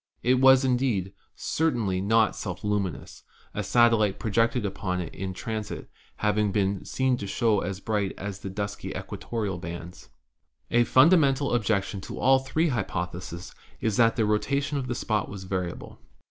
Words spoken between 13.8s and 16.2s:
that the rotation of the spot was variable.